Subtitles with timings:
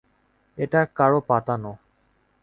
[0.57, 1.71] এটা কারো পাতানো।